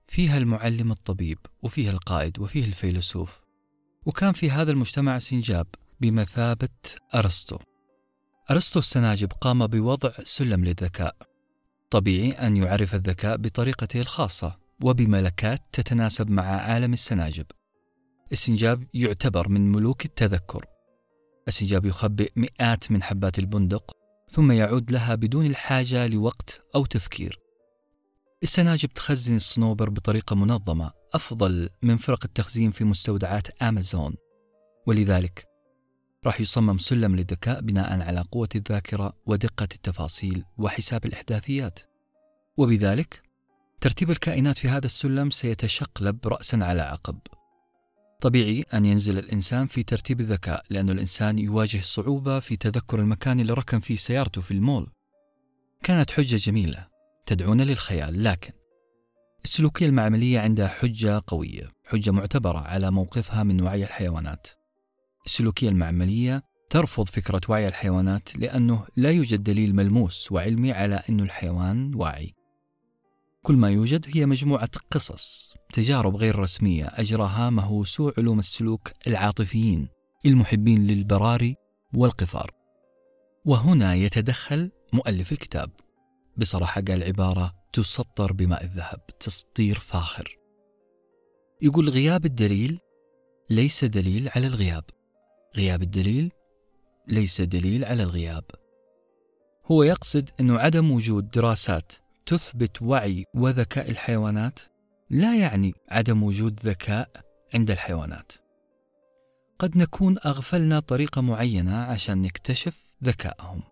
[0.04, 3.40] فيها المعلم الطبيب وفيه القائد وفيه الفيلسوف
[4.06, 5.66] وكان في هذا المجتمع سنجاب
[6.00, 6.68] بمثابة
[7.14, 7.58] أرسطو.
[8.50, 11.16] أرسطو السناجب قام بوضع سلم للذكاء
[11.90, 17.46] طبيعي أن يعرف الذكاء بطريقته الخاصة وبملكات تتناسب مع عالم السناجب.
[18.32, 20.66] السنجاب يعتبر من ملوك التذكر.
[21.48, 23.96] السنجاب يخبئ مئات من حبات البندق
[24.30, 27.38] ثم يعود لها بدون الحاجة لوقت أو تفكير.
[28.42, 34.14] السناجب تخزن الصنوبر بطريقة منظمة أفضل من فرق التخزين في مستودعات آمازون.
[34.86, 35.46] ولذلك
[36.26, 41.80] راح يصمم سلم للذكاء بناء على قوة الذاكرة ودقة التفاصيل وحساب الإحداثيات.
[42.56, 43.22] وبذلك
[43.80, 47.18] ترتيب الكائنات في هذا السلم سيتشقلب رأسا على عقب.
[48.20, 53.52] طبيعي أن ينزل الإنسان في ترتيب الذكاء لأن الإنسان يواجه صعوبة في تذكر المكان اللي
[53.52, 54.86] ركن فيه سيارته في المول.
[55.82, 56.88] كانت حجة جميلة
[57.26, 58.52] تدعونا للخيال لكن
[59.44, 64.46] السلوكية المعملية عندها حجة قوية حجة معتبرة على موقفها من وعي الحيوانات.
[65.26, 71.94] السلوكية المعملية ترفض فكرة وعي الحيوانات لأنه لا يوجد دليل ملموس وعلمي على أن الحيوان
[71.94, 72.34] واعي.
[73.42, 75.54] كل ما يوجد هي مجموعة قصص.
[75.72, 79.88] تجارب غير رسمية أجراها مهوسو علوم السلوك العاطفيين
[80.26, 81.56] المحبين للبراري
[81.94, 82.50] والقفار.
[83.44, 85.70] وهنا يتدخل مؤلف الكتاب.
[86.36, 90.38] بصراحة قال عبارة تسطر بماء الذهب تسطير فاخر.
[91.62, 92.78] يقول غياب الدليل
[93.50, 94.84] ليس دليل على الغياب.
[95.56, 96.32] غياب الدليل
[97.08, 98.44] ليس دليل على الغياب.
[99.66, 101.92] هو يقصد أنه عدم وجود دراسات
[102.26, 104.58] تثبت وعي وذكاء الحيوانات
[105.10, 107.10] لا يعني عدم وجود ذكاء
[107.54, 108.32] عند الحيوانات.
[109.58, 113.62] قد نكون أغفلنا طريقة معينة عشان نكتشف ذكائهم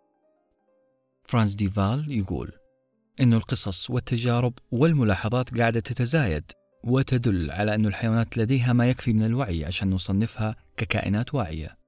[1.29, 2.53] فرانس ديفال يقول
[3.21, 6.45] أن القصص والتجارب والملاحظات قاعدة تتزايد
[6.85, 11.79] وتدل على أن الحيوانات لديها ما يكفي من الوعي عشان نصنفها ككائنات واعية.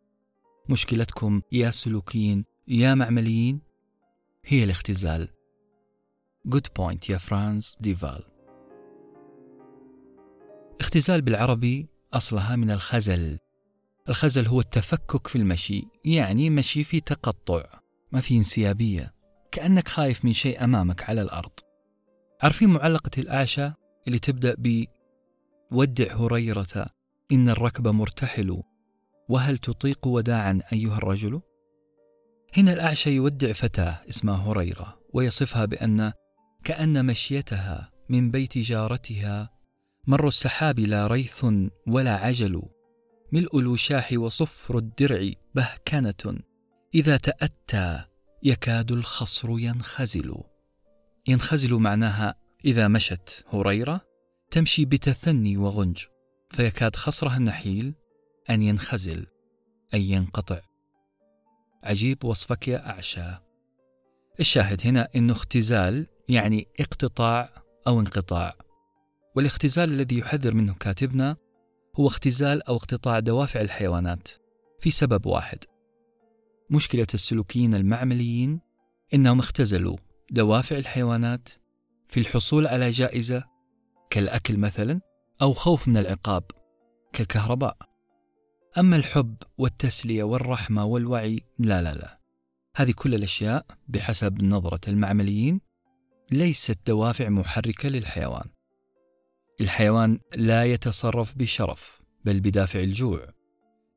[0.69, 3.61] مشكلتكم يا سلوكيين يا معمليين؟
[4.45, 5.29] هي الاختزال.
[6.47, 8.38] good point يا فرانز ديفال.
[10.81, 13.39] اختزال بالعربي أصلها من الخزل
[14.09, 17.65] الخزل هو التفكك في المشي يعني مشي في تقطع
[18.13, 19.15] ما في انسيابية
[19.51, 21.53] كأنك خايف من شيء أمامك على الأرض
[22.43, 23.71] عارفين معلقة الأعشى
[24.07, 24.85] اللي تبدأ ب
[25.73, 26.87] ودع هريرة
[27.33, 28.63] إن الركب مرتحل
[29.29, 31.41] وهل تطيق وداعا أيها الرجل؟
[32.57, 36.13] هنا الأعشى يودع فتاة اسمها هريرة ويصفها بأن
[36.65, 39.58] كأن مشيتها من بيت جارتها
[40.09, 41.47] مر السحاب لا ريث
[41.87, 42.63] ولا عجل
[43.33, 46.39] ملء الوشاح وصفر الدرع بهكنة
[46.95, 48.05] إذا تأتى
[48.43, 50.35] يكاد الخصر ينخزل.
[51.29, 54.01] ينخزل معناها إذا مشت هريرة
[54.51, 56.05] تمشي بتثني وغنج
[56.51, 57.95] فيكاد خصرها النحيل
[58.51, 59.27] أن ينخزل
[59.95, 60.61] أي ينقطع.
[61.85, 63.39] عجيب وصفك يا أعشى.
[64.41, 68.68] الشاهد هنا أنه اختزال يعني اقتطاع أو انقطاع.
[69.39, 71.37] والاختزال الذي يحذر منه كاتبنا
[71.97, 74.29] هو اختزال أو اقتطاع دوافع الحيوانات
[74.81, 75.59] في سبب واحد.
[76.71, 78.61] مشكلة السلوكيين المعمليين
[79.15, 79.97] إنهم اختزلوا
[80.31, 81.49] دوافع الحيوانات
[82.07, 83.45] في الحصول على جائزة
[84.11, 85.01] كالأكل مثلا
[85.43, 86.45] أو خوف من العقاب
[87.13, 87.77] كالكهرباء.
[88.79, 92.21] أما الحب والتسلية والرحمة والوعي لا لا لا.
[92.77, 95.61] هذه كل الأشياء بحسب نظرة المعمليين
[96.33, 98.58] ليست دوافع محركة للحيوان.
[99.61, 103.21] الحيوان لا يتصرف بشرف بل بدافع الجوع.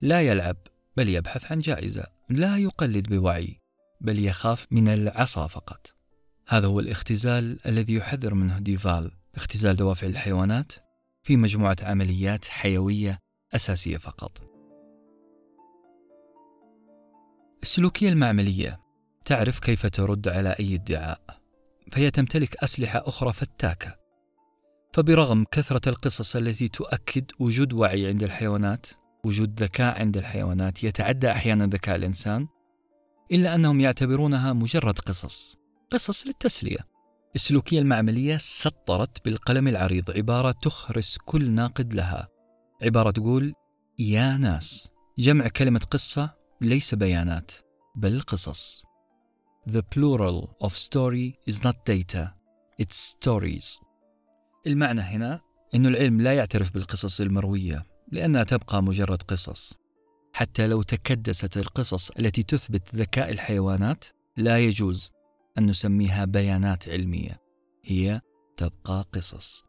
[0.02, 0.58] لا يلعب
[0.98, 2.04] بل يبحث عن جائزة.
[2.30, 3.60] لا يقلد بوعي
[4.02, 5.94] بل يخاف من العصا فقط.
[6.48, 9.12] هذا هو الاختزال الذي يحذر منه ديفال.
[9.36, 10.72] اختزال دوافع الحيوانات
[11.24, 13.20] في مجموعة عمليات حيوية
[13.56, 14.52] أساسية فقط.
[17.64, 18.80] السلوكية المعملية.
[19.26, 21.42] تعرف كيف ترد على أي ادعاء.
[21.92, 24.01] فهي تمتلك أسلحة أخرى فتاكة.
[24.94, 28.88] فبرغم كثرة القصص التي تؤكد وجود وعي عند الحيوانات
[29.26, 32.48] وجود ذكاء عند الحيوانات يتعدى أحيانا ذكاء الإنسان
[33.32, 35.56] إلا أنهم يعتبرونها مجرد قصص
[35.92, 36.78] قصص للتسلية.
[37.36, 42.28] السلوكية المعملية سطرت بالقلم العريض عبارة تخرس كل ناقد لها.
[42.82, 43.54] عبارة تقول
[44.00, 47.52] يا ناس جمع كلمة قصة ليس بيانات
[47.96, 48.84] بل قصص.
[49.70, 52.34] The plural of story is not data,
[52.82, 53.91] it's stories.
[54.68, 55.40] المعنى هنا
[55.76, 59.78] أن العلم لا يعترف بالقصص المروية لأنها تبقى مجرد قصص.
[60.34, 64.06] حتى لو تكدست القصص التي تثبت ذكاء الحيوانات
[64.38, 65.12] لا يجوز
[65.58, 67.42] أن نسميها بيانات علمية.
[67.84, 68.22] هي
[68.58, 69.64] تبقى قصص.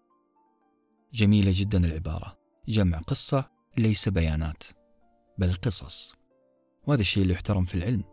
[1.13, 2.39] جميلة جدا العبارة.
[2.69, 4.63] جمع قصة ليس بيانات
[5.39, 6.15] بل قصص.
[6.87, 8.05] وهذا الشيء اللي يحترم في العلم.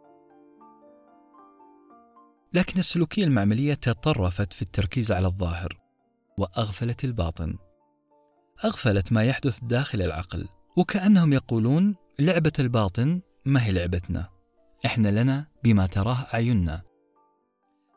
[2.54, 5.89] لكن السلوكية المعملية تطرفت في التركيز على الظاهر
[6.40, 7.58] وأغفلت الباطن.
[8.66, 10.48] أغفلت ما يحدث داخل العقل
[10.78, 14.30] وكأنهم يقولون لعبة الباطن ما هي لعبتنا
[14.86, 16.82] إحنا لنا بما تراه أعيننا.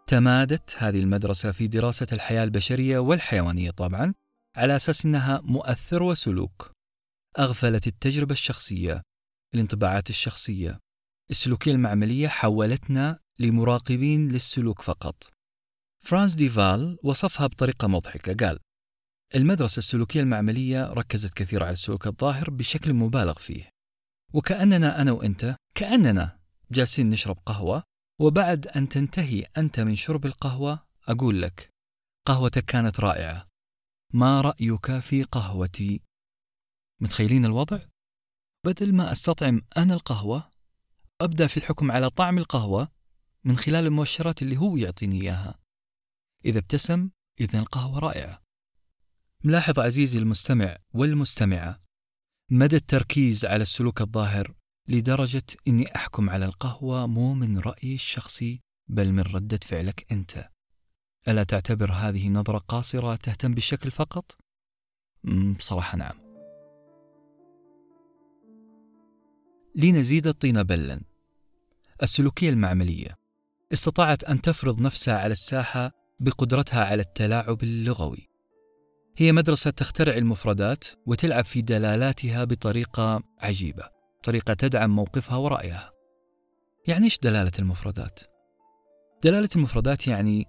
[0.07, 4.15] تمادت هذه المدرسة في دراسة الحياة البشرية والحيوانية طبعا
[4.57, 6.73] على أساس أنها مؤثر وسلوك.
[7.39, 9.03] أغفلت التجربة الشخصية
[9.55, 10.79] الانطباعات الشخصية.
[11.31, 15.32] السلوكية المعملية حولتنا لمراقبين للسلوك فقط.
[16.05, 18.59] فرانس ديفال وصفها بطريقة مضحكة قال
[19.35, 23.69] المدرسة السلوكية المعملية ركزت كثير على السلوك الظاهر بشكل مبالغ فيه
[24.35, 26.39] وكأننا أنا وأنت كأننا
[26.71, 27.83] جالسين نشرب قهوة
[28.21, 31.71] وبعد أن تنتهي أنت من شرب القهوة أقول لك
[32.27, 33.49] قهوتك كانت رائعة
[34.15, 36.01] ما رأيك في قهوتي؟
[37.01, 37.79] متخيلين الوضع؟
[38.67, 40.51] بدل ما أستطعم أنا القهوة
[41.21, 42.89] أبدأ في الحكم على طعم القهوة
[43.45, 45.62] من خلال المؤشرات اللي هو يعطيني إياها
[46.45, 48.43] إذا ابتسم إذا القهوة رائعة.
[49.45, 51.81] ملاحظ عزيزي المستمع والمستمعة
[52.51, 54.55] مدى التركيز على السلوك الظاهر
[54.89, 60.49] لدرجة إني أحكم على القهوة مو من رأيي الشخصي بل من ردة فعلك أنت.
[61.29, 64.39] ألا تعتبر هذه نظرة قاصرة تهتم بالشكل فقط؟
[65.59, 66.23] بصراحة نعم.
[69.75, 71.01] لنزيد الطين بلا.
[72.03, 73.19] السلوكية المعملية.
[73.73, 78.29] استطاعت أن تفرض نفسها على الساحة بقدرتها على التلاعب اللغوي.
[79.17, 83.89] هي مدرسة تخترع المفردات وتلعب في دلالاتها بطريقة عجيبة،
[84.23, 85.93] طريقة تدعم موقفها ورأيها.
[86.87, 88.21] يعني إيش دلالة المفردات؟
[89.25, 90.45] دلالة المفردات يعني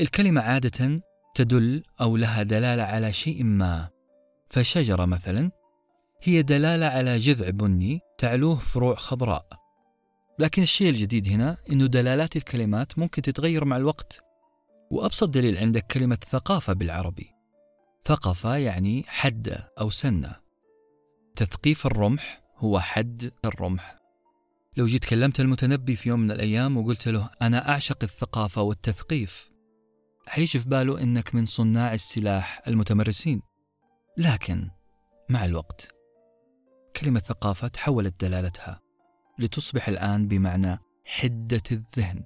[0.00, 1.00] الكلمة عادة
[1.34, 3.88] تدل أو لها دلالة على شيء ما.
[4.50, 5.50] فشجرة مثلا
[6.22, 9.46] هي دلالة على جذع بني تعلوه فروع خضراء.
[10.38, 14.23] لكن الشيء الجديد هنا أنه دلالات الكلمات ممكن تتغير مع الوقت
[14.90, 17.30] وأبسط دليل عندك كلمة ثقافة بالعربي.
[18.04, 20.36] ثقافة يعني حد أو سنة.
[21.36, 23.96] تثقيف الرمح هو حد الرمح.
[24.76, 29.50] لو جيت كلمت المتنبي في يوم من الأيام وقلت له أنا أعشق الثقافة والتثقيف
[30.26, 33.40] حيجي في باله إنك من صناع السلاح المتمرسين.
[34.18, 34.70] لكن
[35.28, 35.88] مع الوقت
[36.96, 38.80] كلمة ثقافة تحولت دلالتها
[39.38, 42.24] لتصبح الآن بمعنى حدة الذهن.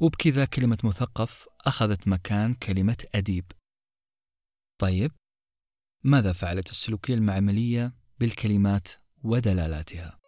[0.00, 3.44] وبكذا كلمة مثقف أخذت مكان كلمة أديب.
[4.80, 5.12] طيب
[6.04, 8.88] ماذا فعلت السلوكية المعملية بالكلمات
[9.24, 10.18] ودلالاتها؟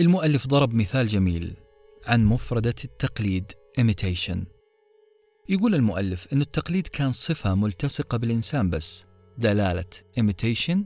[0.00, 1.56] المؤلف ضرب مثال جميل
[2.06, 4.38] عن مفردة التقليد imitation.
[5.48, 9.06] يقول المؤلف أن التقليد كان صفة ملتصقة بالإنسان بس.
[9.38, 10.78] دلالة imitation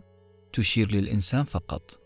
[0.52, 2.00] تشير للإنسان فقط.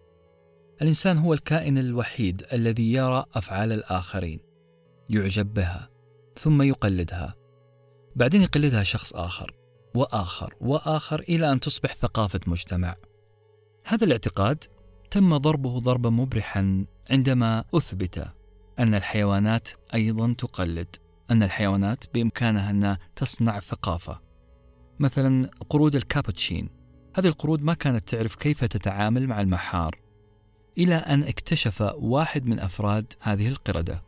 [0.82, 4.45] الإنسان هو الكائن الوحيد الذي يرى أفعال الآخرين.
[5.08, 5.90] يعجب بها
[6.38, 7.34] ثم يقلدها.
[8.16, 9.54] بعدين يقلدها شخص آخر
[9.94, 12.96] وآخر وآخر إلى أن تصبح ثقافة مجتمع.
[13.86, 14.64] هذا الاعتقاد
[15.10, 18.28] تم ضربه ضربا مبرحا عندما أثبت
[18.78, 20.96] أن الحيوانات أيضا تقلد
[21.30, 24.20] أن الحيوانات بإمكانها أن تصنع ثقافة.
[24.98, 26.68] مثلا قرود الكابوتشين.
[27.16, 30.00] هذه القرود ما كانت تعرف كيف تتعامل مع المحار
[30.78, 34.05] إلى أن اكتشف واحد من أفراد هذه القردة.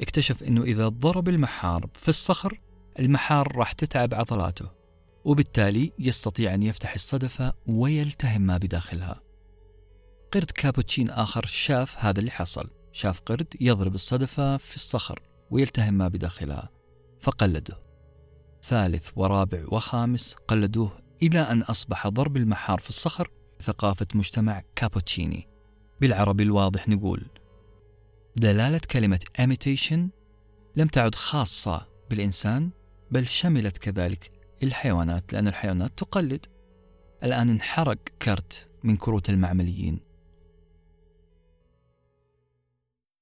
[0.00, 2.60] اكتشف أنه إذا ضرب المحار في الصخر
[2.98, 4.80] المحار راح تتعب عضلاته
[5.24, 9.20] وبالتالي يستطيع أن يفتح الصدفة ويلتهم ما بداخلها.
[10.32, 12.70] قرد كابوتشين آخر شاف هذا اللي حصل.
[12.92, 15.20] شاف قرد يضرب الصدفة في الصخر
[15.50, 16.70] ويلتهم ما بداخلها
[17.20, 17.78] فقلده.
[18.62, 23.30] ثالث ورابع وخامس قلدوه إلى أن أصبح ضرب المحار في الصخر
[23.62, 25.48] ثقافة مجتمع كابوتشيني.
[26.00, 27.26] بالعربي الواضح نقول
[28.36, 29.98] دلالة كلمة imitation
[30.76, 32.70] لم تعد خاصة بالإنسان
[33.10, 36.46] بل شملت كذلك الحيوانات لأن الحيوانات تقلد.
[37.22, 40.00] الآن انحرق كرت من كروت المعمليين.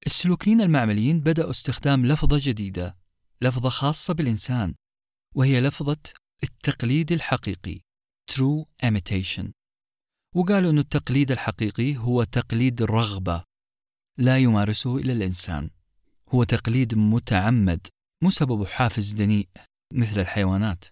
[0.05, 2.95] السلوكيين المعمليين بدأوا استخدام لفظة جديدة
[3.41, 4.75] لفظة خاصة بالإنسان
[5.35, 5.97] وهي لفظة
[6.43, 7.79] التقليد الحقيقي
[8.31, 9.45] true imitation.
[10.35, 13.48] وقالوا أن التقليد الحقيقي هو تقليد الرغبة
[14.19, 15.69] لا يمارسه إلا الإنسان.
[16.29, 17.87] هو تقليد متعمد
[18.23, 19.47] مو حافز دنيء
[19.93, 20.85] مثل الحيوانات.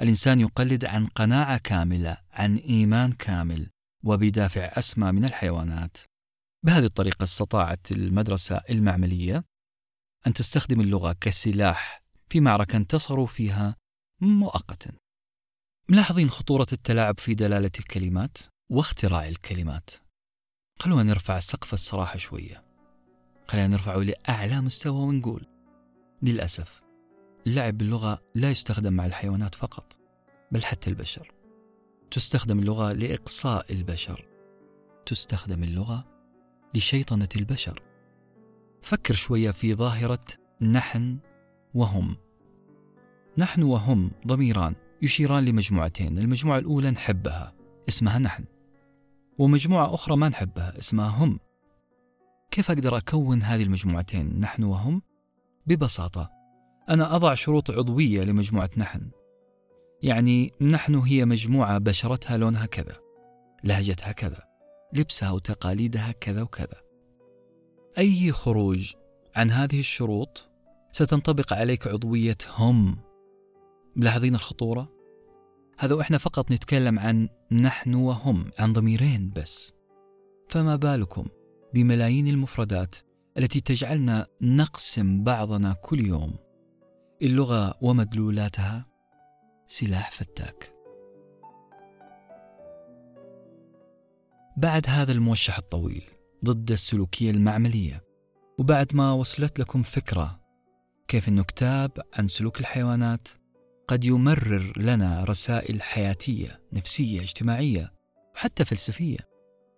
[0.00, 3.70] الإنسان يقلد عن قناعة كاملة عن إيمان كامل
[4.04, 5.96] وبدافع أسمى من الحيوانات.
[6.64, 9.44] بهذه الطريقة استطاعت المدرسة المعملية
[10.26, 13.76] أن تستخدم اللغة كسلاح في معركة انتصروا فيها
[14.20, 14.92] مؤقتا.
[15.88, 18.38] ملاحظين خطورة التلاعب في دلالة الكلمات
[18.70, 19.90] واختراع الكلمات.
[20.82, 22.64] خلونا نرفع سقف الصراحة شوية.
[23.48, 25.46] خلينا نرفعه لأعلى مستوى ونقول
[26.22, 26.82] للأسف
[27.46, 29.98] اللعب باللغة لا يستخدم مع الحيوانات فقط
[30.52, 31.32] بل حتى البشر.
[32.10, 34.26] تستخدم اللغة لإقصاء البشر.
[35.06, 36.04] تستخدم اللغة
[36.74, 37.82] لشيطنة البشر.
[38.82, 40.24] فكر شوية في ظاهرة
[40.60, 41.18] نحن
[41.74, 42.16] وهم.
[43.38, 47.54] نحن وهم ضميران يشيران لمجموعتين المجموعة الأولى نحبها
[47.88, 48.51] اسمها نحن.
[49.38, 51.38] ومجموعة أخرى ما نحبها اسمها هم
[52.50, 55.02] كيف أقدر أكون هذه المجموعتين نحن وهم؟
[55.66, 56.30] ببساطة
[56.88, 59.10] أنا أضع شروط عضوية لمجموعة نحن
[60.02, 62.96] يعني نحن هي مجموعة بشرتها لونها كذا
[63.64, 64.42] لهجتها كذا
[64.92, 66.82] لبسها وتقاليدها كذا وكذا
[67.98, 68.92] أي خروج
[69.36, 70.48] عن هذه الشروط
[70.92, 72.98] ستنطبق عليك عضوية هم
[73.96, 74.88] ملاحظين الخطورة؟
[75.78, 79.72] هذا وإحنا فقط نتكلم عن نحن وهم عن ضميرين بس.
[80.48, 81.26] فما بالكم
[81.74, 82.96] بملايين المفردات
[83.38, 86.34] التي تجعلنا نقسم بعضنا كل يوم؟
[87.22, 88.86] اللغة ومدلولاتها
[89.66, 90.72] سلاح فتاك.
[94.56, 96.04] بعد هذا الموشح الطويل
[96.44, 98.04] ضد السلوكية المعملية
[98.58, 100.40] وبعد ما وصلت لكم فكرة
[101.08, 103.28] كيف أنه كتاب عن سلوك الحيوانات
[103.92, 107.92] قد يمرر لنا رسائل حياتية نفسية اجتماعية
[108.34, 109.18] وحتى فلسفية.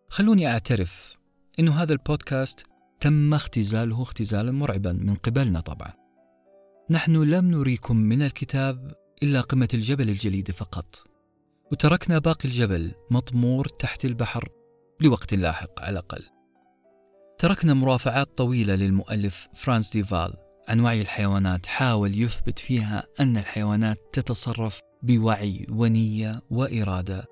[0.09, 1.17] خلوني أعترف
[1.59, 2.67] أنه هذا البودكاست
[3.01, 5.93] تم اختزاله اختزالا مرعبا من قبلنا طبعا.
[6.91, 8.93] نحن لم نريكم من الكتاب
[9.23, 11.05] إلا قمة الجبل الجليدي فقط.
[11.73, 14.49] وتركنا باقي الجبل مطمور تحت البحر
[15.01, 16.25] لوقت لاحق على الأقل.
[17.39, 20.43] تركنا مرافعات طويلة للمؤلف فرانس ديفال.
[20.69, 27.25] عن وعي الحيوانات حاول يثبت فيها أن الحيوانات تتصرف بوعي ونية وإرادة.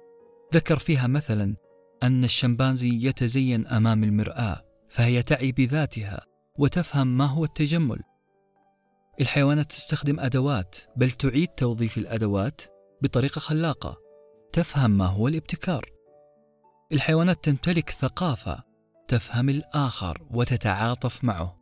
[0.54, 1.56] ذكر فيها مثلا
[2.02, 6.20] أن الشمبانزي يتزين أمام المرآة فهي تعي بذاتها
[6.58, 8.00] وتفهم ما هو التجمل.
[9.20, 12.60] الحيوانات تستخدم أدوات بل تعيد توظيف الأدوات
[13.02, 13.96] بطريقة خلاقة
[14.52, 15.90] تفهم ما هو الابتكار.
[16.92, 18.62] الحيوانات تمتلك ثقافة
[19.08, 21.61] تفهم الآخر وتتعاطف معه.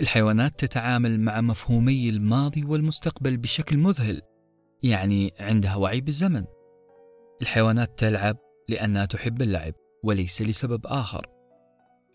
[0.00, 4.22] الحيوانات تتعامل مع مفهومي الماضي والمستقبل بشكل مذهل
[4.82, 6.44] يعني عندها وعي بالزمن.
[7.42, 8.36] الحيوانات تلعب
[8.68, 9.74] لأنها تحب اللعب
[10.04, 11.26] وليس لسبب آخر.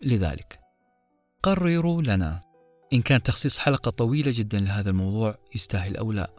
[0.02, 0.60] لذلك
[1.42, 2.42] قرروا لنا
[2.92, 6.30] إن كان تخصيص حلقة طويلة جدا لهذا الموضوع يستاهل أو لا.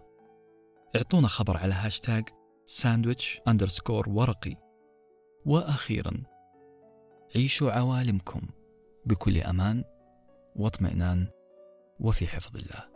[0.96, 2.24] اعطونا خبر على هاشتاج
[2.66, 4.56] ساندويتش أندرسكور ورقي.
[5.46, 6.12] وأخيرا
[7.36, 8.42] عيشوا عوالمكم
[9.06, 9.84] بكل أمان
[10.56, 11.35] واطمئنان.
[12.00, 12.96] وفي حفظ الله.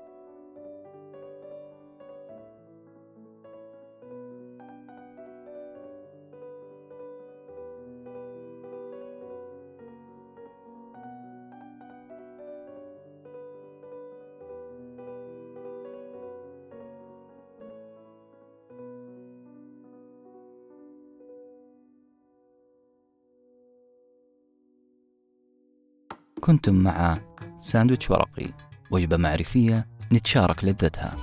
[26.42, 27.18] كنتم مع
[27.60, 28.69] ساندويتش ورقي.
[28.92, 31.18] وجبة معرفية نتشارك لذتها.